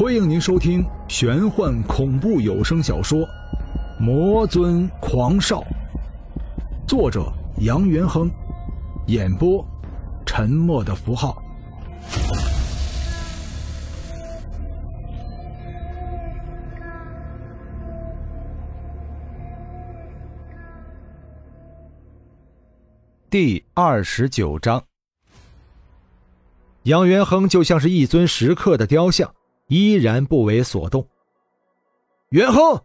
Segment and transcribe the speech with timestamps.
[0.00, 3.18] 欢迎您收听玄幻恐怖有声小说
[3.98, 5.60] 《魔尊狂少》，
[6.88, 8.30] 作者杨元亨，
[9.08, 9.62] 演播
[10.24, 11.42] 沉默的符号。
[23.28, 24.82] 第二十九章，
[26.84, 29.30] 杨元亨就像是一尊石刻的雕像，
[29.70, 31.06] 依然不为所动。
[32.28, 32.78] 元亨，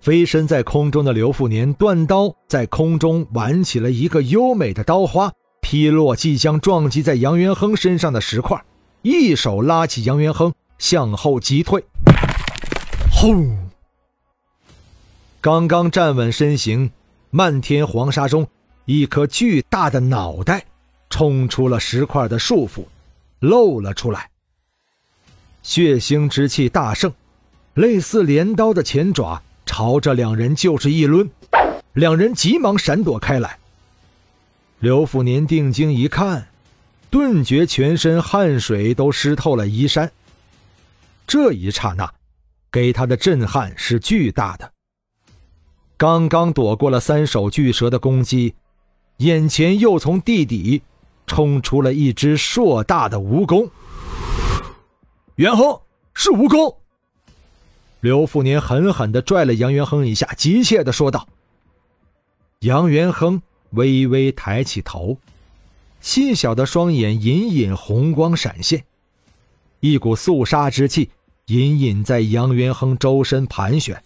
[0.00, 8.64] 飞身在空中的刘富年断刀在空中挽起了一个优美的刀花，劈落即将撞击在杨元亨身上的石块，
[9.02, 11.84] 一手拉起杨元亨向后击退。
[13.12, 13.56] 轰！
[15.40, 16.90] 刚刚站稳身形。
[17.30, 18.46] 漫天黄沙中，
[18.84, 20.64] 一颗巨大的脑袋
[21.10, 22.84] 冲出了石块的束缚，
[23.40, 24.30] 露了出来。
[25.64, 27.10] 血腥之气大盛，
[27.72, 31.30] 类似镰刀的前爪朝着两人就是一抡，
[31.94, 33.58] 两人急忙闪躲开来。
[34.80, 36.48] 刘福年定睛一看，
[37.08, 40.12] 顿觉全身汗水都湿透了衣衫。
[41.26, 42.12] 这一刹那，
[42.70, 44.70] 给他的震撼是巨大的。
[45.96, 48.54] 刚刚躲过了三手巨蛇的攻击，
[49.16, 50.82] 眼前又从地底
[51.26, 53.70] 冲出了一只硕大的蜈蚣。
[55.36, 55.80] 元亨
[56.14, 56.76] 是蜈蚣。
[58.00, 61.26] 刘富年狠狠地拽了杨元亨一下，急切地说道
[62.60, 65.18] ：“杨元亨微微抬起头，
[66.00, 68.84] 细小的双眼隐隐红光闪现，
[69.80, 71.10] 一股肃杀之气
[71.46, 74.00] 隐隐在杨元亨周身盘旋。”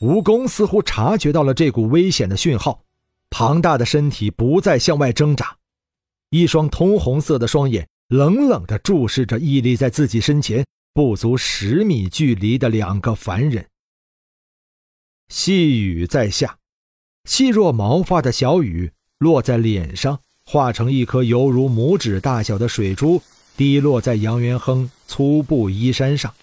[0.00, 2.82] 蜈蚣似乎察觉到了这股危险的讯号，
[3.28, 5.58] 庞大的身体不再向外挣扎，
[6.30, 13.68] 一双通红色的双眼冷冷地注视着屹立在自己身前不足十米距离的两个凡人。
[15.28, 16.58] 细雨在下，
[17.24, 23.22] 细若毛发的小雨落在脸上，化成一颗犹如拇指大小的水珠，
[23.56, 26.34] 滴落在杨元亨粗布衣衫上。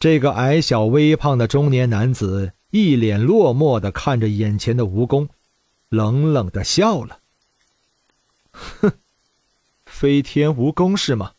[0.00, 5.28] 这个矮小微胖的中年男子一脸落寞地看着眼前的蜈蚣，
[5.90, 7.20] 冷冷地笑了
[8.52, 8.92] ：“哼，
[9.98, 11.32] 飞天蜈蚣是吗？”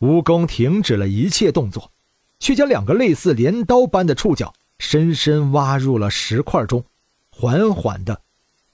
[0.00, 1.92] 蜈蚣停止了一切动作，
[2.38, 6.82] 却将两个类似镰刀般的触角深深挖入了石块中，
[7.30, 8.22] 缓缓地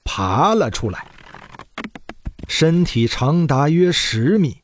[0.05, 1.11] 爬了出来。
[2.47, 4.61] 身体长达约十米，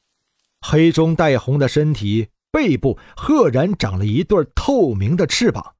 [0.61, 2.29] 黑中带红的身体。
[2.53, 5.75] 背部赫然长了一对透明的翅膀，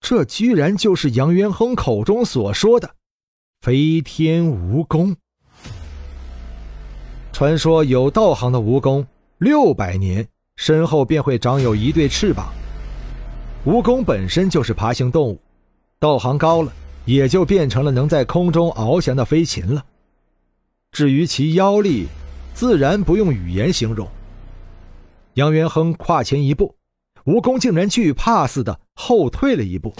[0.00, 2.94] 这居然就是杨元亨口中所说的
[3.60, 5.16] 飞天蜈蚣。
[7.38, 9.06] 传说有道行的蜈蚣，
[9.38, 10.26] 六百年
[10.56, 12.52] 身后便会长有一对翅膀。
[13.64, 15.40] 蜈蚣本身就是爬行动物，
[16.00, 16.72] 道行高了，
[17.04, 19.84] 也就变成了能在空中翱翔的飞禽了。
[20.90, 22.08] 至于其妖力，
[22.54, 24.08] 自然不用语言形容。
[25.34, 26.74] 杨元亨跨前一步，
[27.24, 29.94] 蜈蚣竟然惧怕似的后退了一步，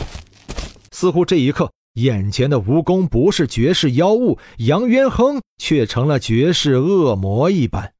[0.90, 7.92] 似乎这一刻眼前的蜈蚣不是绝世妖物，杨元亨却成了绝世恶魔一般。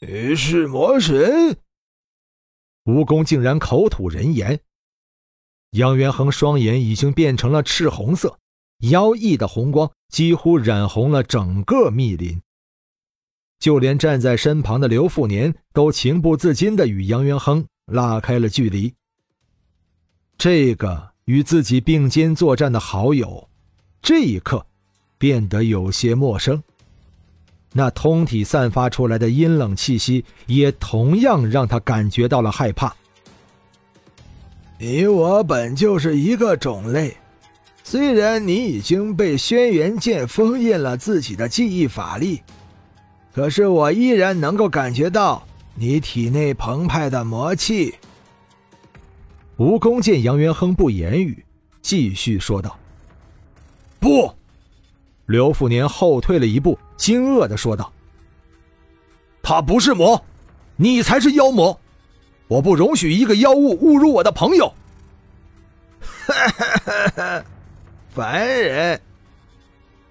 [0.00, 1.56] 你是魔神？
[2.84, 4.60] 蜈蚣竟然口吐人言。
[5.72, 8.38] 杨元亨双眼已经变成了赤红色，
[8.90, 12.40] 妖异的红光几乎染红了整个密林。
[13.58, 18.94] 就连站在身旁的刘富年都情不自禁地与杨元亨拉开了距离。
[20.38, 23.46] 这个与自己并肩作战的好友，
[24.00, 24.64] 这一刻
[25.18, 26.62] 变得有些陌生。
[27.74, 32.96] 那通体散发出来的阴冷气息，也同样让他感觉到了害怕。
[34.78, 37.14] 你我本就是一个种类，
[37.84, 42.40] 虽然你已经被轩辕剑封印了自己的记忆法力。
[43.34, 47.94] 可是我依然能够感觉到你体内澎湃的魔气。
[49.58, 51.44] 蜈蚣见杨元亨不言语，
[51.82, 52.78] 继续说道
[53.98, 54.32] ：“不。”
[55.26, 57.92] 刘富年后退了一步，惊愕的说道
[59.42, 60.24] ：“他不是魔，
[60.76, 61.78] 你才是妖魔！
[62.46, 64.72] 我不容许一个妖物侮辱我的朋友。”
[66.00, 67.44] 哈哈哈哈
[68.10, 69.00] 凡人。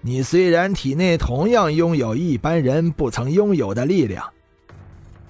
[0.02, 4.30] 你虽然体内同样拥有一般人不曾拥有的力量，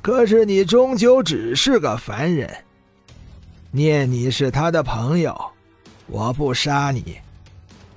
[0.03, 2.65] 可是你终究只是个凡人。
[3.71, 5.39] 念你是他的朋友，
[6.07, 7.19] 我不杀你，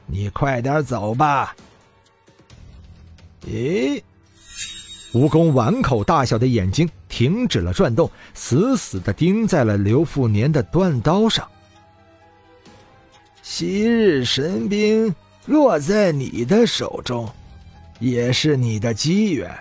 [0.06, 1.56] 你快点走吧。
[3.48, 4.02] 咦，
[5.14, 11.48] 蜈蚣碗口大小的眼睛停止了转动，死死的盯在了刘富年的断刀上。
[13.42, 15.14] 昔日神兵
[15.46, 17.28] 落在你的手中，
[18.00, 19.52] 也是你的机缘。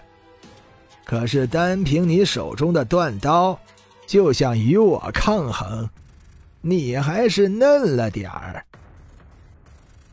[1.05, 3.59] 可是单凭你手中的断刀，
[4.11, 5.89] 就想与我抗衡，
[6.63, 8.65] 你还是嫩了点儿。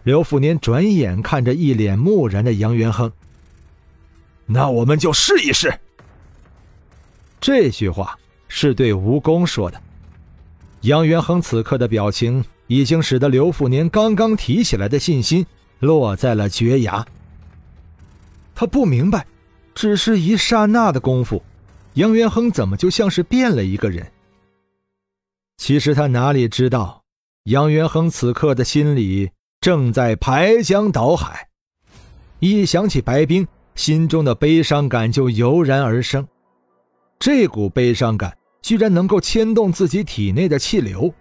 [0.04, 3.12] 刘富年转眼看着一脸木然的杨元亨。
[4.46, 5.74] 那我们就试一试。
[7.42, 8.16] 这句话
[8.48, 9.82] 是对蜈蚣说的。
[10.82, 15.44] 杨元亨此刻的表情，已经使得刘富年刚刚提起来的信心
[15.80, 17.04] 落在了绝崖。
[18.54, 19.26] 他不明白，
[19.74, 21.42] 只是一刹那的功夫，
[21.98, 24.06] 杨元亨怎么就像是变了一个人？
[25.58, 27.02] 其实他哪里知道，
[27.46, 31.50] 杨元亨此刻的心里正在排江倒海。
[32.40, 33.48] 一想起白冰。
[33.74, 36.28] 心中的悲伤感就油然而生，
[37.20, 41.14] 这股悲伤感居然能够牵动自己体内的气流，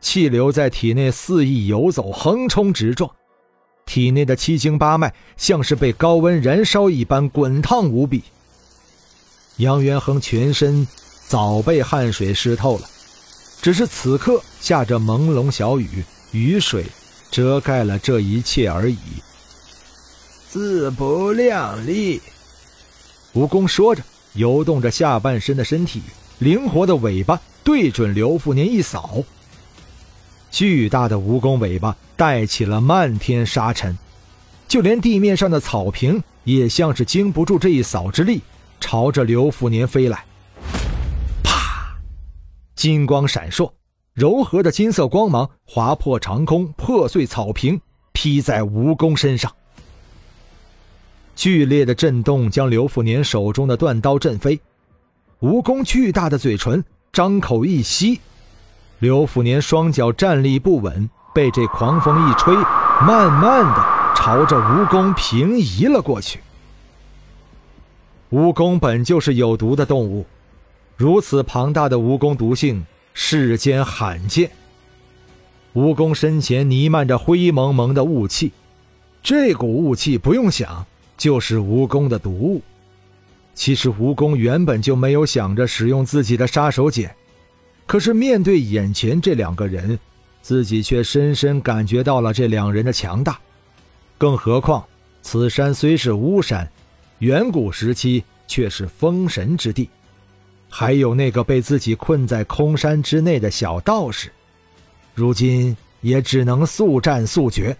[0.00, 3.10] 气流在体内肆意游走，横冲直撞，
[3.84, 8.22] 体内的七经八脉像是被高温燃烧一般滚烫无比。
[9.60, 10.86] 杨元亨全身
[11.28, 12.88] 早被汗水湿透了，
[13.60, 16.02] 只是此刻下着朦胧小雨，
[16.32, 16.86] 雨水
[17.30, 18.96] 遮盖了这一切而已。
[20.48, 22.22] 自不量力。
[23.34, 24.02] 蜈蚣说着，
[24.32, 26.00] 游动着下半身的身体，
[26.38, 29.22] 灵活的尾巴对准刘富年一扫。
[30.50, 33.96] 巨大的蜈蚣尾巴带起了漫天沙尘，
[34.66, 38.40] 就连地面上的草坪也像是经不住这一扫之力，
[38.80, 40.24] 朝着刘富年飞来。
[41.44, 41.96] 啪！
[42.74, 43.70] 金光闪烁，
[44.14, 47.80] 柔和的金色光芒划破长空，破碎草坪，
[48.12, 49.52] 劈在蜈蚣身上。
[51.36, 54.60] 剧烈的震动将刘富年手中的断刀震飞，
[55.40, 58.20] 蜈蚣巨大的嘴唇张口一吸，
[58.98, 66.40] 刘富年双脚站立不稳，被这狂风一吹，慢慢的朝着蜈蚣平移了过去。
[68.32, 70.24] 蜈蚣本就是有毒的动物，
[70.96, 72.84] 如此庞大的蜈蚣毒性
[73.14, 74.50] 世间罕见。
[75.74, 78.52] 蜈蚣身前弥漫着灰蒙蒙的雾气，
[79.22, 80.86] 这股雾气不用想。
[81.20, 82.62] 就是蜈蚣的毒物。
[83.54, 87.10] 其实蜈蚣原本就没有想着使用自己的杀手锏，
[87.86, 89.98] 可是面对眼前这两个人，
[90.40, 93.38] 自己却深深感觉到了这两人的强大。
[94.16, 94.82] 更何况，
[95.20, 96.66] 此山虽是巫山，
[97.20, 99.88] 远古时期却是封神之地，
[100.70, 104.32] 还有那个被自己困在空山之内的小道士，
[105.14, 107.76] 如今也只能速战速决。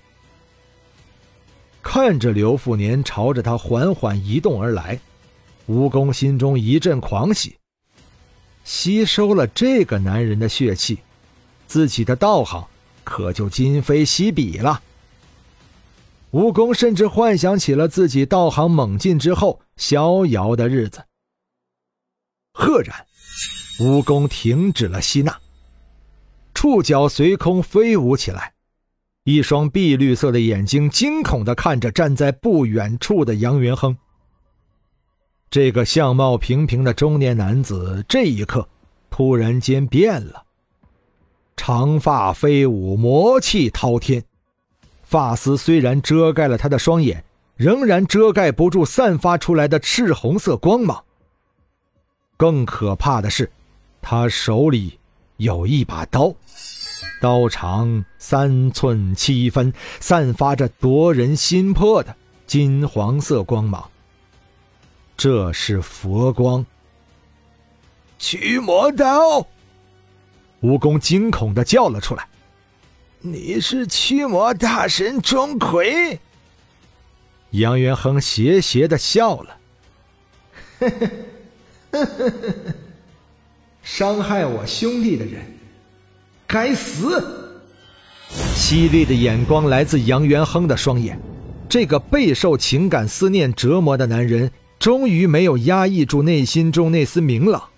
[1.82, 5.00] 看着刘富年朝着他缓缓移动而来，
[5.68, 7.56] 蜈蚣心中一阵狂喜。
[8.62, 10.98] 吸收了这个男人的血气，
[11.66, 12.62] 自己的道行
[13.02, 14.82] 可就今非昔比了。
[16.32, 21.04] 蜈蚣甚至幻想起了自己道行猛进之后逍遥的日子。
[22.52, 23.06] 赫然，
[23.78, 25.40] 蜈蚣停止了吸纳，
[26.54, 28.54] 触角随空飞舞起来。
[29.24, 33.96] 一双碧绿色的眼睛惊恐地看着站在不远处的杨元亨。
[35.50, 38.68] 这个相貌平平的中年男子，这一刻
[39.10, 40.44] 突然间变了。
[41.56, 44.24] 长发飞舞，魔气滔天，
[45.10, 47.24] 发丝虽然遮盖了他的双眼，
[47.56, 51.02] 仍然遮盖不住散发出来的赤红色光芒。
[52.36, 53.50] 更可怕的是，
[54.00, 55.00] 他手里
[55.38, 56.32] 有一把刀。
[57.20, 62.14] 刀长三寸七分，散发着夺人心魄的
[62.46, 63.90] 金黄色光芒。
[65.16, 66.64] 这是佛光。
[68.16, 69.40] 驱魔刀！
[70.62, 72.28] 蜈蚣惊恐的叫了出来
[73.20, 76.18] ：“你是驱魔大神钟馗？”
[77.50, 79.56] 杨元亨邪邪的笑了
[80.80, 80.96] ：“呵呵
[81.90, 82.74] 呵呵呵呵，
[83.82, 85.42] 伤害我兄弟的人。”
[86.46, 87.62] 该死！
[88.54, 91.20] 犀利的眼光来自杨元亨的双眼。
[91.68, 97.68] 这个备受情感思念折磨的男人，终于没有压抑住内心中那丝明朗，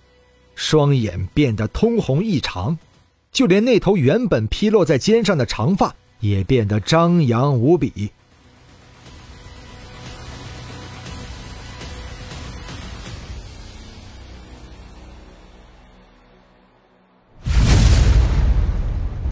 [0.55, 2.77] 双眼变得通红异常，
[3.33, 8.11] 就连那头原本披落在肩上的长发也变得张扬无比。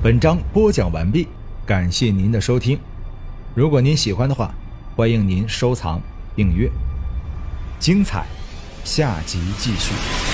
[0.02, 1.28] 本章播讲完毕，
[1.64, 2.80] 感谢您的收听。
[3.54, 4.52] 如果您喜欢的话，
[4.96, 6.02] 欢迎您收藏、
[6.36, 6.68] 订阅。
[7.80, 8.26] 精彩，
[8.84, 10.31] 下集继续。